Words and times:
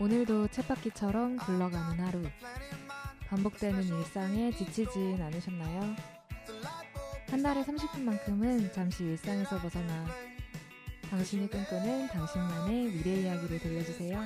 오늘도 0.00 0.46
쳇바퀴처럼 0.48 1.38
굴러가는 1.38 1.98
하루. 2.04 2.22
반복되는 3.26 3.82
일상에 3.82 4.52
지치진 4.52 5.20
않으셨나요? 5.20 5.96
한 7.28 7.42
달에 7.42 7.64
30분만큼은 7.64 8.72
잠시 8.72 9.02
일상에서 9.02 9.58
벗어나 9.58 10.06
당신이 11.10 11.50
꿈꾸는 11.50 12.06
당신만의 12.08 12.92
미래 12.92 13.22
이야기를 13.22 13.58
들려주세요. 13.58 14.22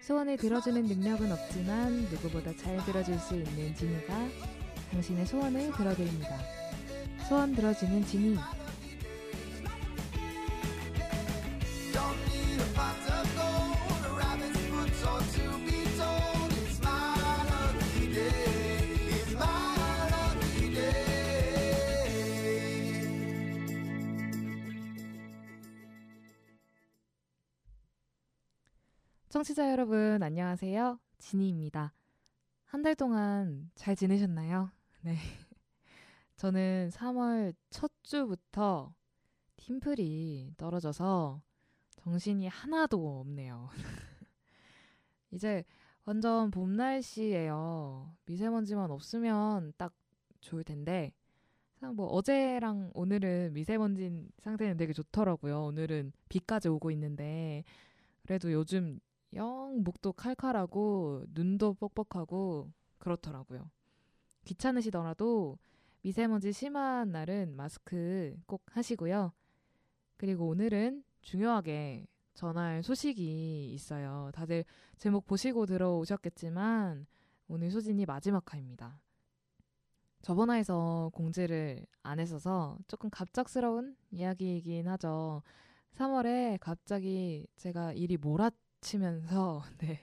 소원을 0.00 0.36
들어주는 0.38 0.86
능력은 0.86 1.30
없지만 1.30 1.92
누구보다 2.10 2.52
잘 2.56 2.84
들어줄 2.84 3.16
수 3.20 3.36
있는 3.36 3.72
지니가 3.76 4.28
당신의 4.90 5.24
소원을 5.24 5.70
들어드립니다. 5.72 6.36
소원 7.28 7.54
들어주는 7.54 8.04
지니. 8.06 8.36
청취자 29.42 29.72
여러분, 29.72 30.22
안녕하세요. 30.22 31.00
지니입니다. 31.18 31.92
한 32.64 32.82
달 32.84 32.94
동안 32.94 33.72
잘 33.74 33.96
지내셨나요? 33.96 34.70
네. 35.02 35.16
저는 36.36 36.90
3월 36.92 37.52
첫 37.68 37.90
주부터 38.04 38.94
팀플이 39.56 40.54
떨어져서 40.56 41.42
정신이 41.96 42.46
하나도 42.46 43.18
없네요. 43.18 43.68
이제 45.32 45.64
완전 46.04 46.52
봄 46.52 46.76
날씨예요. 46.76 48.14
미세먼지만 48.26 48.92
없으면 48.92 49.72
딱 49.76 49.92
좋을 50.40 50.62
텐데, 50.62 51.12
뭐 51.96 52.06
어제랑 52.06 52.92
오늘은 52.94 53.54
미세먼지 53.54 54.24
상태는 54.38 54.76
되게 54.76 54.92
좋더라고요. 54.92 55.64
오늘은 55.64 56.12
비까지 56.28 56.68
오고 56.68 56.92
있는데, 56.92 57.64
그래도 58.22 58.52
요즘 58.52 59.00
영 59.34 59.82
목도 59.82 60.12
칼칼하고 60.12 61.24
눈도 61.28 61.74
뻑뻑하고 61.74 62.70
그렇더라고요. 62.98 63.70
귀찮으시더라도 64.44 65.58
미세먼지 66.02 66.52
심한 66.52 67.12
날은 67.12 67.54
마스크 67.56 68.36
꼭 68.46 68.62
하시고요. 68.70 69.32
그리고 70.16 70.48
오늘은 70.48 71.04
중요하게 71.20 72.06
전할 72.34 72.82
소식이 72.82 73.72
있어요. 73.72 74.30
다들 74.34 74.64
제목 74.98 75.26
보시고 75.26 75.66
들어오셨겠지만 75.66 77.06
오늘 77.48 77.70
소진이 77.70 78.06
마지막 78.06 78.52
화입니다. 78.52 79.00
저번 80.22 80.50
화에서 80.50 81.10
공지를 81.14 81.84
안 82.02 82.20
했어서 82.20 82.78
조금 82.86 83.10
갑작스러운 83.10 83.96
이야기이긴 84.10 84.88
하죠. 84.88 85.42
3월에 85.94 86.58
갑자기 86.60 87.46
제가 87.56 87.92
일이 87.92 88.16
몰아 88.16 88.50
치면서 88.82 89.62
네, 89.78 90.00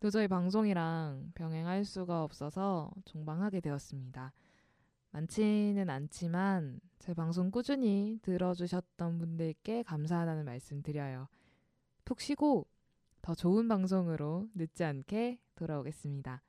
도저히 0.00 0.28
방송이랑 0.28 1.32
병행할 1.34 1.84
수가 1.84 2.24
없어서 2.24 2.90
종방하게 3.06 3.60
되었습니다. 3.60 4.34
많지는 5.12 5.88
않지만 5.88 6.80
제 6.98 7.14
방송 7.14 7.50
꾸준히 7.50 8.18
들어주셨던 8.22 9.18
분들께 9.18 9.84
감사하다는 9.84 10.44
말씀 10.44 10.82
드려요. 10.82 11.28
푹 12.04 12.20
쉬고 12.20 12.66
더 13.22 13.34
좋은 13.34 13.68
방송으로 13.68 14.48
늦지 14.54 14.84
않게 14.84 15.38
돌아오겠습니다. 15.54 16.42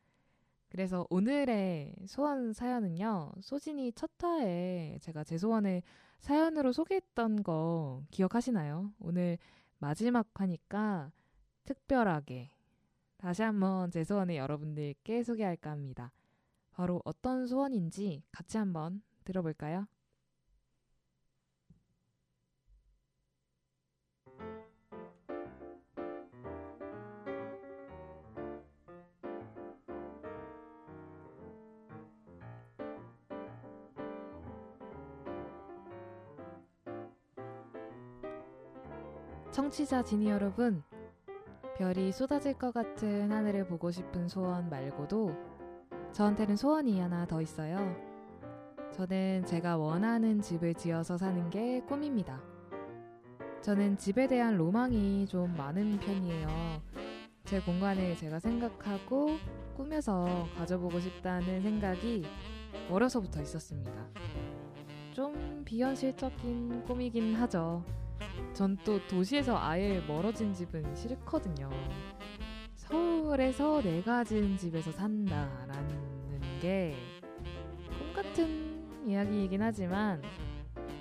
그래서 0.70 1.06
오늘의 1.10 1.96
소원 2.08 2.54
사연은요, 2.54 3.32
소진이 3.42 3.94
첫 3.94 4.12
화에 4.22 4.98
제가 5.02 5.24
제 5.24 5.38
소원을 5.38 5.82
사연으로 6.20 6.74
소개했던 6.74 7.44
거 7.44 8.04
기억하시나요? 8.12 8.92
오늘 9.00 9.38
마지막 9.80 10.30
화니까 10.36 11.12
특별하게 11.70 12.50
다시 13.18 13.44
한번 13.44 13.92
제 13.92 14.04
소원을 14.04 14.36
여러분들께 14.38 15.22
소개할까 15.22 15.70
합니다. 15.70 16.12
바로 16.72 17.00
어떤 17.06 17.46
소원인지 17.46 18.24
같이 18.32 18.58
한번 18.58 19.04
들어볼까요? 19.24 19.86
청취자 39.52 40.04
지니 40.04 40.30
여러분, 40.30 40.84
별이 41.80 42.12
쏟아질 42.12 42.56
것 42.56 42.74
같은 42.74 43.32
하늘을 43.32 43.66
보고 43.66 43.90
싶은 43.90 44.28
소원 44.28 44.70
말고도 44.70 45.34
저한테는 46.12 46.58
소원이 46.58 47.00
하나 47.00 47.26
더 47.26 47.42
있어요. 47.42 47.96
저는 48.92 49.46
제가 49.46 49.78
원하는 49.78 50.42
집을 50.42 50.74
지어서 50.74 51.18
사는 51.18 51.50
게 51.50 51.80
꿈입니다. 51.88 52.42
저는 53.62 53.96
집에 53.96 54.28
대한 54.28 54.58
로망이 54.58 55.26
좀 55.28 55.56
많은 55.56 56.02
편이에요. 56.02 56.50
제 57.46 57.62
공간을 57.62 58.18
제가 58.18 58.40
생각하고 58.40 59.38
꾸며서 59.78 60.48
가져보고 60.58 61.00
싶다는 61.00 61.62
생각이 61.62 62.26
어려서부터 62.90 63.42
있었습니다. 63.42 63.94
좀 65.14 65.64
비현실적인 65.64 66.84
꿈이긴 66.84 67.36
하죠. 67.36 67.86
전 68.54 68.78
또 68.84 69.00
도시에서 69.08 69.58
아예 69.58 70.00
멀어진 70.08 70.54
집은 70.54 70.96
싫거든요. 70.96 71.70
서울에서 72.76 73.82
내가 73.82 74.24
지은 74.24 74.58
집에서 74.58 74.92
산다라는 74.92 76.60
게 76.62 76.96
꿈 77.98 78.14
같은 78.14 79.08
이야기이긴 79.08 79.62
하지만 79.62 80.22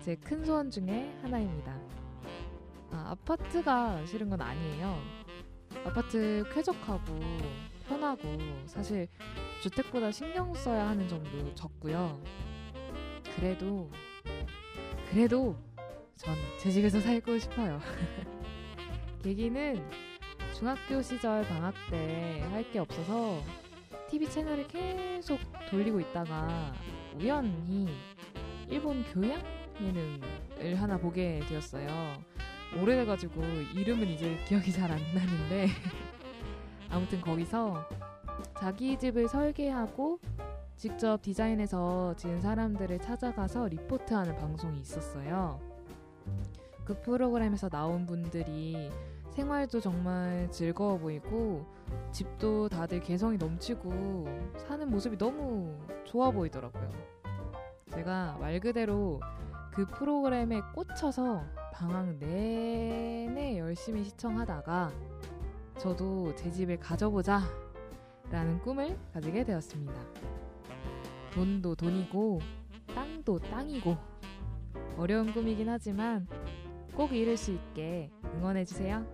제 0.01 0.15
큰 0.17 0.45
소원 0.45 0.71
중에 0.71 1.15
하나입니다. 1.23 1.79
아, 2.91 3.11
아파트가 3.11 4.05
싫은 4.07 4.31
건 4.31 4.41
아니에요. 4.41 4.97
아파트 5.85 6.45
쾌적하고 6.53 7.19
편하고 7.87 8.23
사실 8.67 9.09
주택보다 9.63 10.11
신경 10.11 10.53
써야 10.55 10.89
하는 10.89 11.07
점도 11.09 11.55
적고요. 11.55 12.21
그래도 13.37 13.91
그래도 15.11 15.57
전제 16.19 16.71
집에서 16.71 17.01
살고 17.01 17.39
싶어요. 17.39 17.81
계기는 19.23 19.83
중학교 20.55 21.01
시절 21.03 21.47
방학 21.47 21.75
때 21.91 22.43
할 22.51 22.65
게 22.73 22.79
없어서 22.81 23.41
TV 24.11 24.29
채널을 24.29 24.67
계속 24.67 25.39
돌리고 25.71 26.01
있다가 26.01 26.73
우연히 27.19 27.89
일본 28.69 29.03
교양 29.13 29.41
예능을 29.81 30.75
하나 30.81 30.97
보게 30.99 31.41
되었어요. 31.49 31.89
오래돼가지고 32.81 33.43
이름은 33.75 34.09
이제 34.09 34.37
기억이 34.47 34.73
잘 34.73 34.91
안 34.91 34.99
나는데 35.15 35.69
아무튼 36.91 37.21
거기서 37.21 37.89
자기 38.61 38.99
집을 38.99 39.29
설계하고 39.29 40.19
직접 40.77 41.21
디자인해서 41.23 42.15
지은 42.17 42.41
사람들을 42.41 42.99
찾아가서 43.01 43.69
리포트하는 43.69 44.37
방송이 44.37 44.81
있었어요. 44.81 45.61
그 46.85 47.01
프로그램에서 47.03 47.69
나온 47.69 48.07
분들이 48.07 48.91
생활도 49.31 49.81
정말 49.81 50.51
즐거워 50.51 50.99
보이고 50.99 51.65
집도 52.11 52.69
다들 52.69 53.01
개성이 53.01 53.37
넘치고 53.37 54.27
사는 54.57 54.91
모습이 54.91 55.17
너무 55.17 55.79
좋아 56.05 56.31
보이더라고요. 56.31 56.91
제가 57.91 58.37
말 58.41 58.59
그대로 58.59 59.21
그 59.73 59.87
프로그램에 59.87 60.61
꽂혀서 60.75 61.45
방학 61.73 62.17
내내 62.17 63.59
열심히 63.59 64.03
시청하다가 64.05 64.91
저도 65.79 66.35
제 66.35 66.51
집을 66.51 66.81
가져보자 66.81 67.41
라는 68.31 68.59
꿈을 68.61 68.99
가지게 69.13 69.45
되었습니다. 69.45 69.95
돈도 71.33 71.77
돈이고 71.77 72.41
땅도 72.95 73.39
땅이고 73.39 73.97
어려운 74.99 75.33
꿈이긴 75.33 75.69
하지만 75.69 76.27
꼭 76.97 77.13
이룰 77.13 77.37
수 77.37 77.53
있게 77.53 78.11
응원해주세요. 78.35 79.07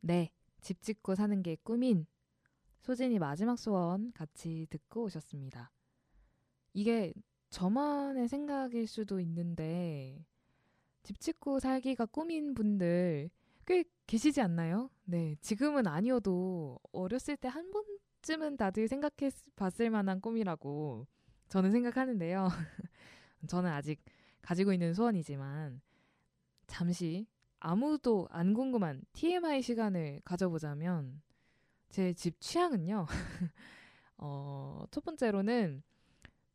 네, 0.00 0.32
집 0.60 0.82
짓고 0.82 1.14
사는 1.14 1.40
게 1.40 1.56
꿈인 1.62 2.04
소진이 2.80 3.20
마지막 3.20 3.60
소원 3.60 4.12
같이 4.12 4.66
듣고 4.70 5.04
오셨습니다. 5.04 5.70
이게 6.72 7.14
저만의 7.54 8.26
생각일 8.28 8.88
수도 8.88 9.20
있는데 9.20 10.24
집 11.04 11.20
짓고 11.20 11.60
살기가 11.60 12.06
꿈인 12.06 12.54
분들 12.54 13.30
꽤 13.66 13.84
계시지 14.08 14.40
않나요? 14.40 14.90
네, 15.04 15.36
지금은 15.40 15.86
아니어도 15.86 16.80
어렸을 16.92 17.36
때 17.36 17.48
한 17.48 17.70
번쯤은 17.70 18.56
다들 18.56 18.88
생각해 18.88 19.30
봤을 19.56 19.90
만한 19.90 20.20
꿈이라고 20.20 21.06
저는 21.48 21.70
생각하는데요. 21.70 22.48
저는 23.48 23.70
아직 23.70 24.02
가지고 24.42 24.72
있는 24.72 24.92
소원이지만 24.94 25.80
잠시 26.66 27.26
아무도 27.60 28.26
안 28.30 28.54
궁금한 28.54 29.02
TMI 29.12 29.62
시간을 29.62 30.22
가져보자면 30.24 31.22
제 31.90 32.12
집 32.14 32.40
취향은요. 32.40 33.06
어, 34.18 34.84
첫 34.90 35.04
번째로는 35.04 35.82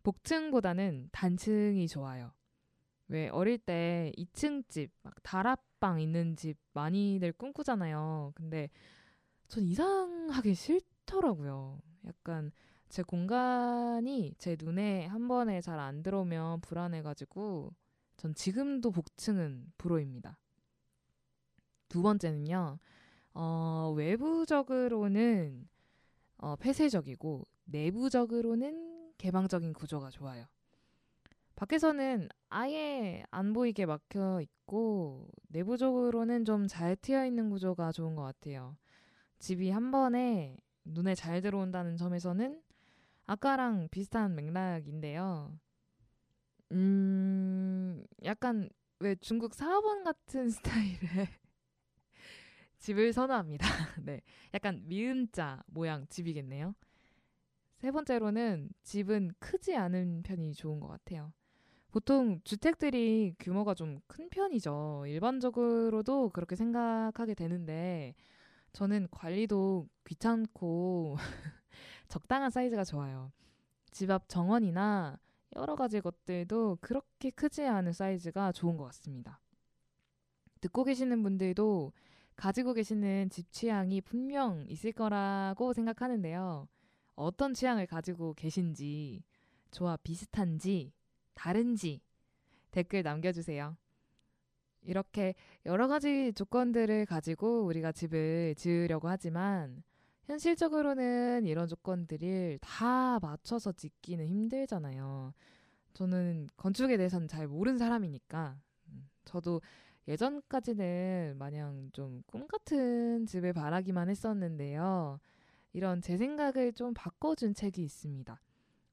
복층보다는 0.09 1.09
단층이 1.11 1.87
좋아요. 1.87 2.31
왜 3.09 3.29
어릴 3.29 3.59
때 3.59 4.11
2층 4.17 4.67
집, 4.67 4.89
막 5.03 5.13
다락방 5.21 6.01
있는 6.01 6.35
집 6.35 6.57
많이들 6.73 7.31
꿈꾸잖아요. 7.33 8.31
근데 8.33 8.69
전 9.47 9.63
이상하게 9.63 10.55
싫더라고요. 10.55 11.79
약간 12.07 12.51
제 12.87 13.03
공간이 13.03 14.33
제 14.39 14.57
눈에 14.59 15.05
한 15.05 15.27
번에 15.27 15.61
잘 15.61 15.79
안 15.79 16.01
들어오면 16.01 16.61
불안해가지고 16.61 17.71
전 18.17 18.33
지금도 18.33 18.89
복층은 18.89 19.73
불호입니다. 19.77 20.39
두 21.87 22.01
번째는요, 22.01 22.79
어, 23.35 23.93
외부적으로는 23.95 25.69
어, 26.37 26.55
폐쇄적이고 26.55 27.47
내부적으로는 27.65 28.98
개방적인 29.19 29.73
구조가 29.73 30.09
좋아요. 30.09 30.47
밖에서는 31.55 32.29
아예 32.49 33.23
안 33.31 33.53
보이게 33.53 33.85
막혀 33.85 34.41
있고 34.41 35.27
내부적으로는 35.49 36.45
좀 36.45 36.67
잘 36.67 36.95
트여 36.95 37.25
있는 37.25 37.49
구조가 37.51 37.91
좋은 37.91 38.15
것 38.15 38.23
같아요. 38.23 38.77
집이 39.39 39.69
한 39.69 39.91
번에 39.91 40.57
눈에 40.85 41.15
잘 41.15 41.41
들어온다는 41.41 41.97
점에서는 41.97 42.61
아까랑 43.27 43.89
비슷한 43.91 44.35
맥락인데요. 44.35 45.59
음, 46.71 48.03
약간 48.23 48.69
왜 48.99 49.15
중국 49.15 49.53
사원 49.53 50.03
같은 50.03 50.49
스타일의 50.99 51.27
집을 52.79 53.11
선호합니다. 53.13 53.65
네. 54.05 54.21
약간 54.53 54.81
미음자 54.87 55.63
모양 55.67 56.07
집이겠네요. 56.07 56.73
세 57.79 57.91
번째로는 57.91 58.69
집은 58.83 59.31
크지 59.39 59.75
않은 59.75 60.23
편이 60.23 60.53
좋은 60.53 60.79
것 60.79 60.87
같아요. 60.89 61.33
보통 61.91 62.41
주택들이 62.43 63.35
규모가 63.39 63.73
좀 63.73 63.99
큰 64.07 64.29
편이죠. 64.29 65.05
일반적으로도 65.07 66.29
그렇게 66.29 66.55
생각하게 66.55 67.33
되는데, 67.35 68.15
저는 68.73 69.07
관리도 69.11 69.87
귀찮고 70.05 71.17
적당한 72.09 72.49
사이즈가 72.51 72.83
좋아요. 72.83 73.31
집 73.91 74.11
앞 74.11 74.29
정원이나 74.29 75.19
여러 75.55 75.75
가지 75.75 76.01
것들도 76.01 76.77
그렇게 76.81 77.31
크지 77.31 77.65
않은 77.65 77.93
사이즈가 77.93 78.51
좋은 78.51 78.77
것 78.77 78.85
같습니다. 78.85 79.41
듣고 80.61 80.83
계시는 80.83 81.23
분들도 81.23 81.93
가지고 82.35 82.73
계시는 82.73 83.29
집 83.29 83.51
취향이 83.51 84.01
분명 84.01 84.65
있을 84.69 84.91
거라고 84.93 85.73
생각하는데요. 85.73 86.67
어떤 87.19 87.53
취향을 87.53 87.85
가지고 87.87 88.33
계신지, 88.33 89.23
저와 89.71 89.97
비슷한지, 90.03 90.93
다른지 91.33 92.01
댓글 92.71 93.03
남겨주세요. 93.03 93.75
이렇게 94.81 95.35
여러 95.65 95.87
가지 95.87 96.31
조건들을 96.33 97.05
가지고 97.05 97.65
우리가 97.65 97.91
집을 97.91 98.55
지으려고 98.55 99.09
하지만 99.09 99.83
현실적으로는 100.25 101.45
이런 101.45 101.67
조건들을 101.67 102.59
다 102.61 103.19
맞춰서 103.19 103.71
짓기는 103.73 104.25
힘들잖아요. 104.25 105.33
저는 105.93 106.47
건축에 106.55 106.97
대해서는 106.97 107.27
잘 107.27 107.47
모르는 107.47 107.77
사람이니까 107.77 108.57
음, 108.89 109.09
저도 109.25 109.61
예전까지는 110.07 111.35
마냥 111.37 111.89
좀 111.93 112.23
꿈 112.27 112.47
같은 112.47 113.25
집을 113.25 113.53
바라기만 113.53 114.09
했었는데요. 114.09 115.19
이런 115.73 116.01
제 116.01 116.17
생각을 116.17 116.73
좀 116.73 116.93
바꿔준 116.93 117.53
책이 117.53 117.83
있습니다. 117.83 118.39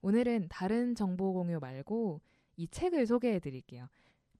오늘은 0.02 0.48
다른 0.48 0.94
정보 0.94 1.32
공유 1.32 1.58
말고 1.58 2.20
이 2.56 2.68
책을 2.68 3.06
소개해 3.06 3.38
드릴게요. 3.40 3.88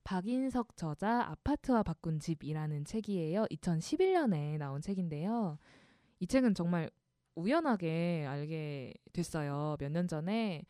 박인석 0.05 0.77
저자 0.77 1.23
아파트와 1.31 1.83
바꾼 1.83 2.19
집이라는 2.21 2.85
책이에요. 2.85 3.45
2011년에 3.51 4.59
나온 4.59 4.81
책인데요. 4.81 5.59
이 6.21 6.27
책은 6.27 6.55
정말 6.55 6.91
우연하게 7.35 8.25
알게 8.29 8.95
됐어요. 9.13 9.77
몇 9.81 9.91
년 9.91 10.07
전에 10.09 10.65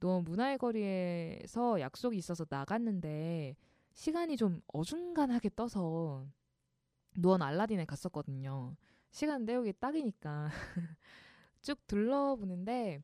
너무 0.00 0.22
문화의 0.22 0.58
거리에서 0.58 1.80
약속이 1.80 2.16
있어서 2.18 2.44
나갔는데 2.48 3.56
시간이 3.94 4.36
좀 4.36 4.60
어중간하게 4.68 5.50
떠서 5.56 6.26
노원 7.16 7.42
알라딘에 7.42 7.84
갔었거든요. 7.84 8.76
시간 9.12 9.44
때우기 9.44 9.74
딱이니까 9.78 10.48
쭉 11.60 11.86
둘러보는데 11.86 13.02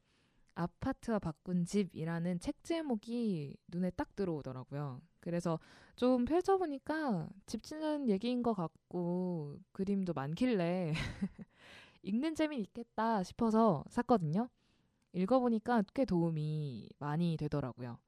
아파트와 0.55 1.19
바꾼 1.21 1.65
집이라는 1.65 2.41
책 2.41 2.65
제목이 2.65 3.57
눈에 3.69 3.91
딱 3.91 4.17
들어오더라고요. 4.17 5.01
그래서 5.21 5.61
좀 5.95 6.25
펼쳐보니까 6.25 7.29
집 7.47 7.63
짓는 7.63 8.09
얘기인 8.09 8.43
것 8.43 8.55
같고 8.55 9.59
그림도 9.73 10.15
많길래 10.15 10.95
읽는 12.03 12.35
재미는 12.35 12.65
있겠다 12.65 13.23
싶어서 13.23 13.85
샀거든요. 13.91 14.49
읽어보니까 15.13 15.85
꽤 15.95 16.05
도움이 16.05 16.89
많이 16.99 17.37
되더라고요. 17.37 17.99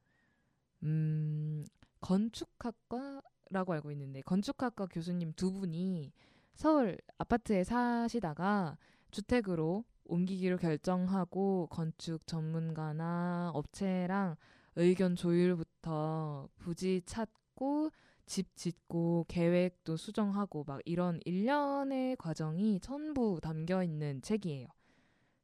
음, 0.85 1.65
건축학과라고 2.01 3.75
알고 3.75 3.91
있는데 3.93 4.23
건축학과 4.23 4.87
교수님 4.87 5.35
두 5.35 5.53
분이 5.53 6.13
서울 6.55 6.99
아파트에 7.19 7.65
사시다가 7.65 8.77
주택으로 9.11 9.85
옮기기로 10.05 10.57
결정하고 10.57 11.69
건축 11.71 12.27
전문가나 12.27 13.51
업체랑 13.55 14.37
의견 14.77 15.17
조율부터 15.17 16.49
부지 16.59 17.03
찾고 17.07 17.91
집 18.27 18.55
짓고 18.55 19.27
계획도 19.29 19.97
수정하고 19.97 20.65
막 20.65 20.81
이런 20.85 21.19
일련의 21.25 22.17
과정이 22.17 22.79
전부 22.81 23.41
담겨 23.43 23.83
있는 23.83 24.23
책이에요. 24.23 24.69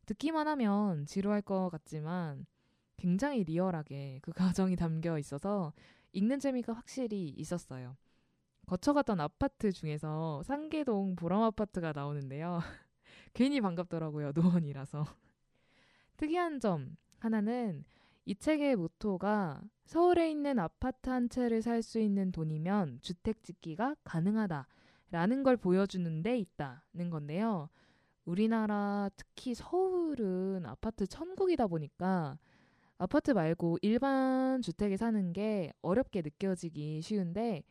듣기만 0.07 0.47
하면 0.47 1.05
지루할 1.07 1.43
것 1.43 1.69
같지만 1.71 2.47
굉장히 2.97 3.45
리얼하게 3.45 4.21
그 4.23 4.33
과정이 4.33 4.77
담겨 4.77 5.19
있어서 5.19 5.73
읽는 6.13 6.39
재미가 6.39 6.73
확실히 6.73 7.29
있었어요. 7.29 7.97
거쳐갔던 8.67 9.21
아파트 9.21 9.73
중에서 9.73 10.43
상계동 10.43 11.17
보람 11.17 11.43
아파트가 11.43 11.93
나오는데요. 11.93 12.61
괜히 13.33 13.61
반갑더라고요. 13.61 14.33
노원이라서. 14.35 15.07
특이한 16.17 16.61
점 16.61 16.97
하나는 17.19 17.85
이 18.25 18.35
책의 18.35 18.77
모토가 18.77 19.63
서울에 19.85 20.31
있는 20.31 20.59
아파트 20.59 21.11
한 21.11 21.29
채를 21.29 21.63
살 21.63 21.83
수 21.83 22.01
있는 22.01 22.33
돈이면 22.33 22.99
주택 23.03 23.43
짓기가 23.45 23.95
가능하다라는 24.03 25.45
걸 25.45 25.57
보여주는 25.57 26.23
데 26.23 26.37
있다는 26.39 27.11
건데요. 27.11 27.69
우리나라 28.25 29.09
특히 29.17 29.55
서울은 29.55 30.67
아파트 30.67 31.07
천국이다 31.07 31.69
보니까 31.69 32.37
아파트 32.99 33.31
말고 33.31 33.79
일반 33.83 34.61
주택에 34.63 34.97
사는 34.97 35.33
게 35.33 35.73
어렵게 35.83 36.23
느껴지기 36.23 37.03
쉬운데 37.03 37.63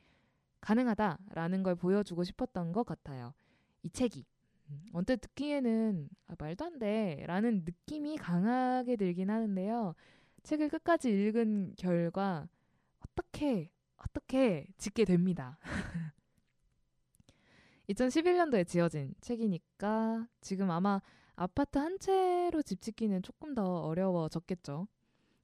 가능하다라는 0.65 1.61
걸 1.61 1.75
보여주고 1.75 2.23
싶었던 2.23 2.71
것 2.71 2.85
같아요. 2.85 3.35
이 3.83 3.89
책이. 3.89 4.25
음, 4.71 4.89
언뜻 4.93 5.17
듣기에는 5.21 6.09
아, 6.27 6.33
말도 6.39 6.65
안 6.65 6.79
돼. 6.79 7.23
라는 7.27 7.63
느낌이 7.63 8.17
강하게 8.17 8.95
들긴 8.95 9.29
하는데요. 9.29 9.93
책을 10.41 10.69
끝까지 10.69 11.11
읽은 11.11 11.75
결과 11.77 12.47
어떻게, 12.99 13.69
어떻게 13.97 14.65
짓게 14.77 15.05
됩니다. 15.05 15.59
2011년도에 17.89 18.67
지어진 18.67 19.13
책이니까 19.21 20.27
지금 20.41 20.71
아마 20.71 20.99
아파트 21.35 21.77
한 21.77 21.99
채로 21.99 22.63
집 22.63 22.81
짓기는 22.81 23.21
조금 23.21 23.53
더 23.53 23.81
어려워졌겠죠. 23.81 24.87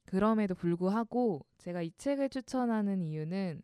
그럼에도 0.04 0.56
불구하고 0.56 1.46
제가 1.58 1.82
이 1.82 1.92
책을 1.96 2.28
추천하는 2.28 3.02
이유는 3.02 3.62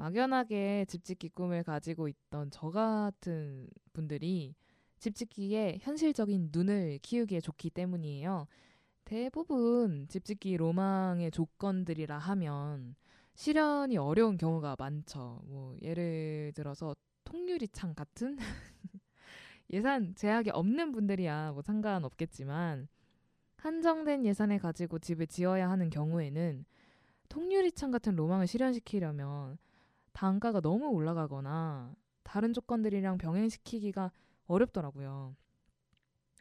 막연하게 0.00 0.86
집 0.88 1.04
짓기 1.04 1.28
꿈을 1.28 1.62
가지고 1.62 2.08
있던 2.08 2.50
저 2.50 2.70
같은 2.70 3.68
분들이 3.92 4.54
집 4.98 5.14
짓기에 5.14 5.76
현실적인 5.82 6.48
눈을 6.52 7.00
키우기에 7.02 7.40
좋기 7.40 7.68
때문이에요. 7.68 8.46
대부분 9.04 10.06
집 10.08 10.24
짓기 10.24 10.56
로망의 10.56 11.30
조건들이라 11.32 12.16
하면 12.16 12.96
실현이 13.34 13.98
어려운 13.98 14.38
경우가 14.38 14.76
많죠. 14.78 15.42
뭐 15.44 15.76
예를 15.82 16.52
들어서 16.54 16.96
통유리창 17.24 17.94
같은 17.94 18.38
예산 19.68 20.14
제약이 20.14 20.48
없는 20.48 20.92
분들이야 20.92 21.52
뭐 21.52 21.60
상관 21.60 22.06
없겠지만 22.06 22.88
한정된 23.56 24.24
예산을 24.24 24.60
가지고 24.60 24.98
집을 24.98 25.26
지어야 25.26 25.68
하는 25.68 25.90
경우에는 25.90 26.64
통유리창 27.28 27.90
같은 27.90 28.16
로망을 28.16 28.46
실현시키려면 28.46 29.58
단가가 30.12 30.60
너무 30.60 30.88
올라가거나 30.88 31.94
다른 32.22 32.52
조건들이랑 32.52 33.18
병행시키기가 33.18 34.12
어렵더라고요. 34.46 35.36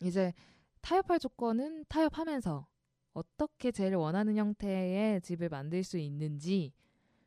이제 0.02 0.34
타협할 0.82 1.20
조건은 1.20 1.86
타협하면서 1.90 2.68
어떻게 3.14 3.72
제일 3.72 3.96
원하는 3.96 4.38
형태의 4.38 5.22
집을 5.22 5.50
만들 5.50 5.84
수 5.84 5.98
있는지 5.98 6.74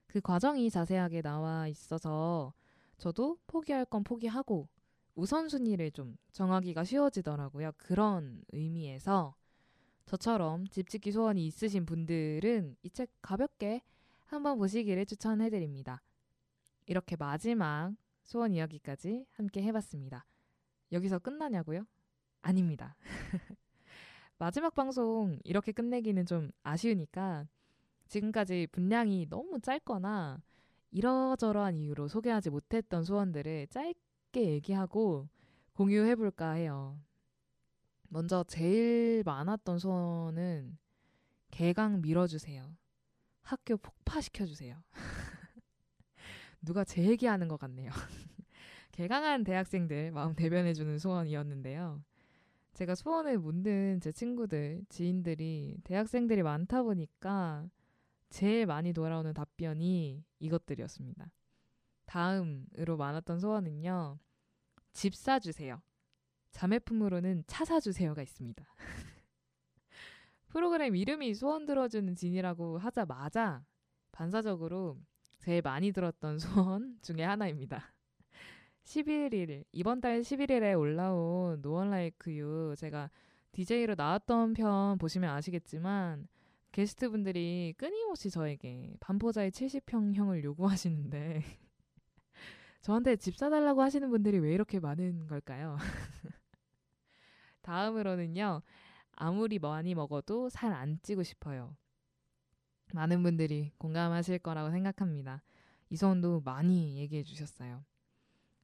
그 0.06 0.20
과정이 0.20 0.70
자세하게 0.70 1.22
나와 1.22 1.68
있어서 1.68 2.54
저도 2.98 3.38
포기할 3.46 3.84
건 3.84 4.04
포기하고 4.04 4.68
우선순위를 5.14 5.90
좀 5.92 6.16
정하기가 6.32 6.84
쉬워지더라고요. 6.84 7.72
그런 7.76 8.42
의미에서 8.52 9.34
저처럼 10.06 10.66
집 10.68 10.88
짓기 10.88 11.12
소원이 11.12 11.46
있으신 11.46 11.86
분들은 11.86 12.76
이 12.82 12.90
책 12.90 13.10
가볍게 13.22 13.82
한번 14.26 14.58
보시기를 14.58 15.06
추천해드립니다. 15.06 16.02
이렇게 16.86 17.16
마지막 17.16 17.94
소원 18.22 18.54
이야기까지 18.54 19.26
함께 19.32 19.62
해봤습니다. 19.62 20.26
여기서 20.92 21.18
끝나냐고요? 21.18 21.86
아닙니다. 22.42 22.96
마지막 24.38 24.74
방송 24.74 25.38
이렇게 25.44 25.72
끝내기는 25.72 26.26
좀 26.26 26.50
아쉬우니까 26.62 27.46
지금까지 28.08 28.68
분량이 28.72 29.26
너무 29.28 29.60
짧거나 29.60 30.42
이러저러한 30.90 31.76
이유로 31.76 32.08
소개하지 32.08 32.50
못했던 32.50 33.04
소원들을 33.04 33.68
짧게 33.68 34.50
얘기하고 34.50 35.28
공유해볼까 35.72 36.52
해요. 36.52 37.00
먼저 38.08 38.44
제일 38.44 39.22
많았던 39.24 39.78
소원은 39.78 40.76
개강 41.50 42.02
밀어주세요. 42.02 42.76
학교 43.42 43.76
폭파시켜주세요. 43.78 44.82
누가 46.62 46.84
제 46.84 47.02
얘기하는 47.02 47.48
것 47.48 47.58
같네요. 47.58 47.90
개강한 48.92 49.44
대학생들 49.44 50.12
마음 50.12 50.34
대변해주는 50.34 50.98
소원이었는데요. 50.98 52.02
제가 52.74 52.94
소원을 52.94 53.38
묻는 53.38 54.00
제 54.00 54.12
친구들, 54.12 54.84
지인들이 54.88 55.76
대학생들이 55.84 56.42
많다 56.42 56.82
보니까 56.82 57.68
제일 58.30 58.66
많이 58.66 58.92
돌아오는 58.92 59.32
답변이 59.34 60.24
이것들이었습니다. 60.38 61.30
다음으로 62.06 62.96
많았던 62.96 63.40
소원은요. 63.40 64.18
집 64.92 65.14
사주세요. 65.14 65.82
자매품으로는 66.50 67.44
차 67.46 67.64
사주세요가 67.64 68.22
있습니다. 68.22 68.64
프로그램 70.48 70.94
이름이 70.96 71.34
소원 71.34 71.64
들어주는 71.64 72.14
진이라고 72.14 72.78
하자마자 72.78 73.64
반사적으로 74.12 74.98
제일 75.42 75.60
많이 75.60 75.90
들었던 75.90 76.38
소원 76.38 76.98
중에 77.02 77.24
하나입니다. 77.24 77.92
11일, 78.84 79.64
이번 79.72 80.00
달 80.00 80.20
11일에 80.20 80.78
올라온 80.78 81.60
노원 81.62 81.90
라이크 81.90 82.32
유 82.36 82.74
제가 82.78 83.10
DJ로 83.50 83.96
나왔던 83.96 84.54
편 84.54 84.98
보시면 84.98 85.30
아시겠지만 85.34 86.28
게스트 86.70 87.10
분들이 87.10 87.74
끊임없이 87.76 88.30
저에게 88.30 88.94
반포자의 89.00 89.50
70평형을 89.50 90.44
요구하시는데 90.44 91.42
저한테 92.80 93.16
집 93.16 93.36
사달라고 93.36 93.82
하시는 93.82 94.08
분들이 94.10 94.38
왜 94.38 94.54
이렇게 94.54 94.78
많은 94.78 95.26
걸까요? 95.26 95.76
다음으로는요. 97.62 98.62
아무리 99.16 99.58
많이 99.58 99.94
먹어도 99.94 100.48
살 100.48 100.72
안 100.72 100.98
찌고 101.02 101.24
싶어요. 101.24 101.76
많은 102.92 103.22
분들이 103.22 103.72
공감하실 103.78 104.38
거라고 104.40 104.70
생각합니다. 104.70 105.42
이 105.90 105.96
소원도 105.96 106.40
많이 106.40 106.96
얘기해 106.98 107.22
주셨어요. 107.22 107.84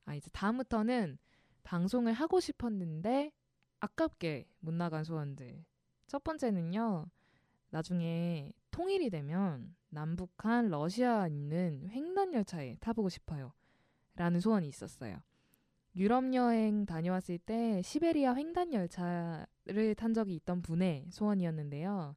아, 0.05 0.15
이제 0.15 0.31
다음부터는 0.33 1.19
방송을 1.65 2.13
하고 2.13 2.41
싶었는데 2.41 3.33
아깝게 3.81 4.49
못 4.61 4.73
나간 4.75 5.05
소원들. 5.05 5.65
첫 6.07 6.25
번째는요. 6.25 7.07
나중에 7.71 8.53
통일이 8.71 9.11
되면 9.11 9.75
남북한 9.91 10.69
러시아 10.71 11.27
있는 11.27 11.89
횡단 11.91 12.33
열차에 12.33 12.77
타보고 12.81 13.09
싶어요. 13.09 13.53
라는 14.15 14.41
소원이 14.41 14.67
있었어요. 14.69 15.21
유럽 15.97 16.33
여행 16.35 16.87
다녀왔을 16.87 17.39
때 17.39 17.83
시베리아 17.83 18.35
횡단 18.35 18.73
열차를 18.73 19.95
탄 19.97 20.15
적이 20.15 20.37
있던 20.37 20.63
분의 20.63 21.07
소원이었는데요. 21.11 22.15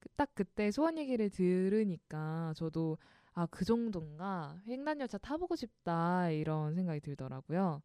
그딱 0.00 0.30
그때 0.34 0.70
소원 0.70 0.98
얘기를 0.98 1.30
들으니까 1.30 2.52
저도 2.56 2.98
아, 3.32 3.46
그 3.46 3.64
정도인가? 3.64 4.60
횡단 4.66 5.00
열차 5.00 5.18
타보고 5.18 5.56
싶다 5.56 6.30
이런 6.30 6.74
생각이 6.74 7.00
들더라고요. 7.00 7.82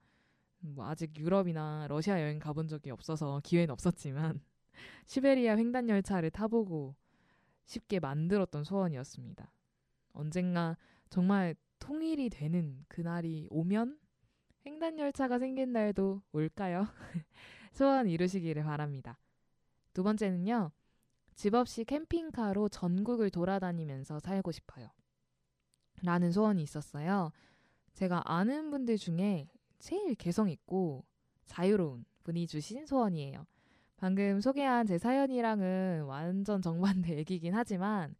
뭐 0.59 0.87
아직 0.87 1.17
유럽이나 1.17 1.85
러시아 1.87 2.21
여행 2.21 2.39
가본 2.39 2.67
적이 2.67 2.91
없어서 2.91 3.41
기회는 3.43 3.71
없었지만 3.71 4.41
시베리아 5.05 5.55
횡단 5.57 5.89
열차를 5.89 6.31
타보고 6.31 6.95
쉽게 7.65 7.99
만들었던 7.99 8.63
소원이었습니다. 8.63 9.51
언젠가 10.13 10.77
정말 11.09 11.55
통일이 11.79 12.29
되는 12.29 12.83
그날이 12.87 13.47
오면 13.51 13.99
횡단 14.65 14.97
열차가 14.97 15.37
생긴 15.37 15.71
날도 15.73 16.23
올까요? 16.31 16.87
소원 17.71 18.07
이루시기를 18.07 18.63
바랍니다. 18.63 19.19
두 19.93 20.01
번째는요. 20.03 20.71
집 21.35 21.53
없이 21.53 21.83
캠핑카로 21.83 22.69
전국을 22.69 23.29
돌아다니면서 23.29 24.19
살고 24.19 24.51
싶어요. 24.51 24.89
라는 26.01 26.31
소원이 26.31 26.61
있었어요. 26.61 27.31
제가 27.93 28.21
아는 28.25 28.71
분들 28.71 28.97
중에 28.97 29.49
제일 29.79 30.15
개성 30.15 30.49
있고 30.49 31.05
자유로운 31.45 32.05
분이 32.23 32.47
주신 32.47 32.85
소원이에요. 32.85 33.45
방금 33.97 34.41
소개한 34.41 34.85
제 34.85 34.97
사연이랑은 34.97 36.03
완전 36.03 36.61
정반대 36.61 37.15
얘기긴 37.19 37.53
하지만 37.53 38.15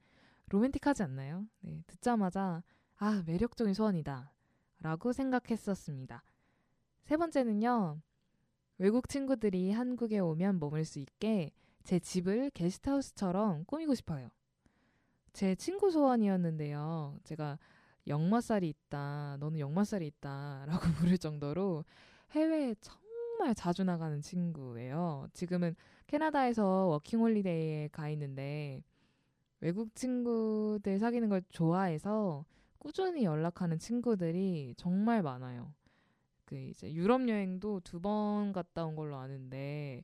로맨틱하지 0.49 1.03
않나요? 1.03 1.45
네, 1.61 1.81
듣자마자 1.87 2.63
아, 2.97 3.23
매력적인 3.25 3.73
소원이다. 3.73 4.31
라고 4.79 5.11
생각했었습니다. 5.11 6.23
세 7.03 7.17
번째는요. 7.17 7.99
외국 8.77 9.09
친구들이 9.09 9.71
한국에 9.71 10.19
오면 10.19 10.59
머물 10.59 10.85
수 10.85 10.99
있게 10.99 11.51
제 11.85 11.99
집을 11.99 12.51
게스트하우스처럼 12.51 13.65
꾸미고 13.65 13.95
싶어요. 13.95 14.29
제 15.33 15.55
친구 15.55 15.91
소원이었는데요. 15.91 17.17
제가 17.23 17.59
역마살이 18.07 18.69
있다, 18.69 19.37
너는 19.39 19.59
역마살이 19.59 20.07
있다 20.07 20.65
라고 20.67 20.87
부를 20.93 21.17
정도로 21.17 21.85
해외에 22.31 22.75
정말 22.81 23.55
자주 23.55 23.83
나가는 23.83 24.21
친구예요. 24.21 25.27
지금은 25.33 25.75
캐나다에서 26.07 26.87
워킹홀리데이에 26.87 27.89
가 27.91 28.09
있는데 28.09 28.83
외국 29.61 29.95
친구들 29.95 30.99
사귀는 30.99 31.29
걸 31.29 31.43
좋아해서 31.49 32.45
꾸준히 32.79 33.25
연락하는 33.25 33.79
친구들이 33.79 34.75
정말 34.77 35.23
많아요. 35.23 35.73
그 36.45 36.55
이제 36.57 36.93
유럽 36.93 37.27
여행도 37.29 37.81
두 37.81 37.99
번 38.01 38.53
갔다 38.53 38.85
온 38.85 38.95
걸로 38.95 39.17
아는데 39.17 40.03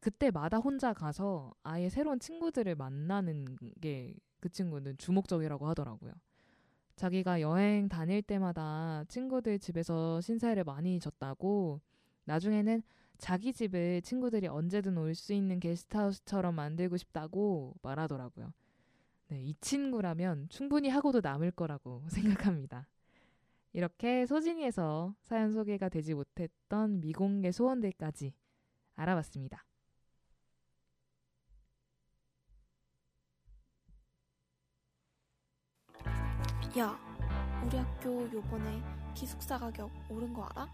그때마다 0.00 0.58
혼자 0.58 0.92
가서 0.92 1.52
아예 1.62 1.88
새로운 1.88 2.18
친구들을 2.20 2.74
만나는 2.76 3.56
게 3.80 4.14
그 4.40 4.48
친구는 4.48 4.96
주목적이라고 4.98 5.68
하더라고요. 5.68 6.12
자기가 6.96 7.40
여행 7.40 7.88
다닐 7.88 8.22
때마다 8.22 9.04
친구들 9.08 9.58
집에서 9.58 10.20
신세를 10.20 10.64
많이 10.64 10.98
졌다고 10.98 11.80
나중에는 12.24 12.82
자기 13.18 13.52
집을 13.52 14.02
친구들이 14.02 14.48
언제든 14.48 14.96
올 14.98 15.14
수 15.14 15.32
있는 15.34 15.60
게스트하우스처럼 15.60 16.54
만들고 16.54 16.96
싶다고 16.96 17.74
말하더라고요. 17.82 18.52
네, 19.28 19.42
이 19.42 19.54
친구라면 19.60 20.48
충분히 20.48 20.88
하고도 20.88 21.20
남을 21.22 21.52
거라고 21.52 22.02
생각합니다. 22.08 22.88
이렇게 23.72 24.26
소진이에서 24.26 25.14
사연 25.22 25.52
소개가 25.52 25.88
되지 25.88 26.14
못했던 26.14 27.00
미공개 27.00 27.52
소원들까지 27.52 28.32
알아봤습니다. 28.96 29.64
야, 36.78 36.96
우리 37.64 37.76
학교 37.76 38.30
요번에 38.32 38.82
기숙사 39.14 39.58
가격 39.58 39.90
오른 40.08 40.32
거 40.32 40.44
알아? 40.44 40.68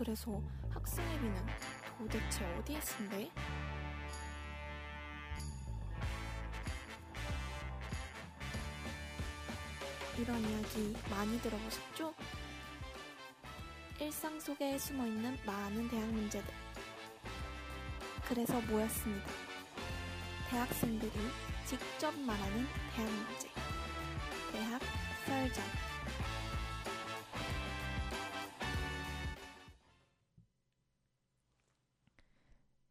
그래서 0.00 0.40
학생회비는 0.70 1.46
도대체 1.98 2.42
어디에 2.54 2.80
쓴대? 2.80 3.30
이런 10.16 10.40
이야기 10.40 10.96
많이 11.10 11.38
들어보셨죠? 11.42 12.14
일상 14.00 14.40
속에 14.40 14.78
숨어 14.78 15.06
있는 15.06 15.36
많은 15.44 15.86
대학 15.90 16.08
문제들. 16.08 16.50
그래서 18.26 18.58
모였습니다. 18.62 19.49
대학생들이 20.50 21.12
직접 21.64 22.10
말하는 22.26 22.64
대학 22.92 23.08
문제. 23.08 23.48
대학 24.50 24.82
썰전. 25.24 25.64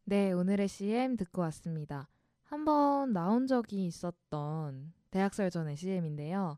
네, 0.06 0.32
오늘의 0.32 0.70
CM 0.70 1.18
듣고 1.18 1.42
왔습니다. 1.42 2.08
한번 2.44 3.12
나온 3.12 3.46
적이 3.46 3.88
있었던 3.88 4.94
대학 5.12 5.34
설전의 5.34 5.76
CM인데요. 5.76 6.58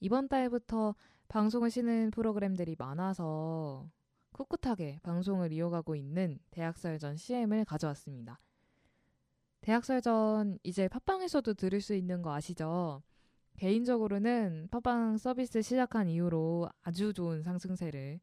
이번 0.00 0.28
달부터 0.28 0.94
방송을 1.28 1.70
쉬는 1.70 2.10
프로그램들이 2.10 2.76
많아서 2.78 3.88
꿋꿋하게 4.32 5.00
방송을 5.02 5.50
이어가고 5.54 5.96
있는 5.96 6.38
대학설전 6.50 7.16
CM을 7.16 7.64
가져왔습니다. 7.64 8.38
대학설전 9.66 10.60
이제 10.62 10.86
팟빵에서도 10.86 11.54
들을 11.54 11.80
수 11.80 11.96
있는 11.96 12.22
거 12.22 12.32
아시죠? 12.32 13.02
개인적으로는 13.56 14.68
팟빵 14.70 15.18
서비스 15.18 15.60
시작한 15.60 16.08
이후로 16.08 16.70
아주 16.84 17.12
좋은 17.12 17.42
상승세를 17.42 18.20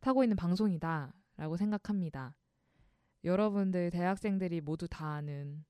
타고 0.00 0.24
있는 0.24 0.34
방송이다 0.34 1.12
라고 1.36 1.58
생각합니다. 1.58 2.34
여러분들 3.22 3.90
대학생들이 3.90 4.62
모두 4.62 4.88
다 4.88 5.10
아는 5.10 5.62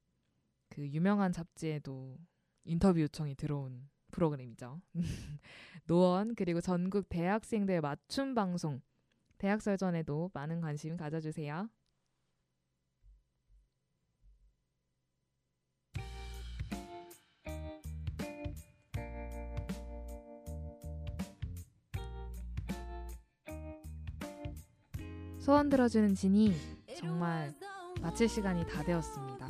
그 0.68 0.86
유명한 0.86 1.32
잡지에도 1.32 2.16
인터뷰 2.62 3.00
요청이 3.00 3.34
들어온 3.34 3.88
프로그램이죠. 4.12 4.80
노원 5.88 6.36
그리고 6.36 6.60
전국 6.60 7.08
대학생들 7.08 7.80
맞춤 7.80 8.36
방송 8.36 8.80
대학설전에도 9.38 10.30
많은 10.32 10.60
관심 10.60 10.96
가져주세요. 10.96 11.68
소원 25.48 25.70
들어주는 25.70 26.14
진이 26.14 26.54
정말 26.98 27.54
마칠 28.02 28.28
시간이 28.28 28.66
다 28.66 28.82
되었습니다. 28.82 29.48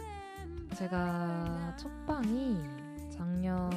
제가 0.76 1.74
첫 1.76 1.90
방이 2.06 2.56
작년 3.10 3.68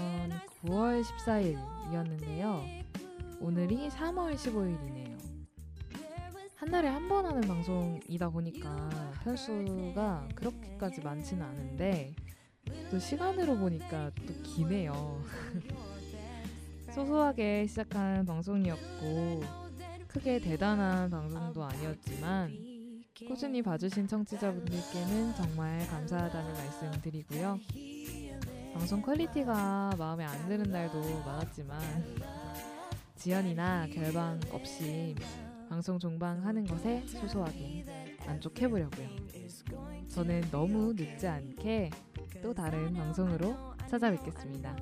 9월 0.62 1.04
14일이었는데요. 1.04 2.62
오늘이 3.40 3.90
3월 3.90 4.36
15일이네요. 4.36 5.18
한 6.58 6.70
달에 6.70 6.90
한 6.90 7.10
번 7.10 7.26
하는 7.26 7.42
방송이다 7.42 8.30
보니까 8.30 8.88
편수가 9.24 10.28
그렇게까지 10.36 11.02
많지는 11.02 11.44
않은데 11.44 12.14
또 12.92 13.00
시간으로 13.00 13.58
보니까 13.58 14.12
또 14.28 14.34
기네요. 14.44 15.24
소소하게 16.94 17.66
시작한 17.66 18.24
방송이었고 18.28 19.61
크게 20.14 20.40
대단한 20.40 21.10
방송도 21.10 21.64
아니었지만 21.64 22.52
꾸준히 23.28 23.62
봐주신 23.62 24.08
청취자분들께는 24.08 25.36
정말 25.36 25.88
감사하다는 25.88 26.54
말씀 26.54 26.92
드리고요. 27.02 27.58
방송 28.74 29.02
quality가 29.02 29.92
마음에 29.98 30.26
안 30.26 30.50
드는 30.50 30.70
날도 30.70 31.00
많았지만 31.26 31.80
지연이나 33.16 33.88
결방 33.88 34.40
없이 34.52 35.16
방송 35.70 35.98
종방하는 35.98 36.66
것에 36.66 37.06
소소하게 37.08 37.86
만족해보려고요. 38.26 39.08
저는 40.10 40.42
너무 40.52 40.94
늦지 40.94 41.26
않게 41.26 41.90
또 42.42 42.54
다른 42.54 42.94
방송으로 42.94 43.56
찾아뵙겠습니다. 43.88 44.76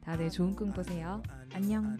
다들 0.00 0.30
좋은 0.30 0.54
꿈 0.54 0.72
꾸세요. 0.72 1.22
안녕. 1.52 1.98